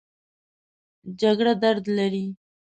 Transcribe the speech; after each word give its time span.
جګړه 1.19 1.53
درد 1.63 1.85
لري 1.97 2.25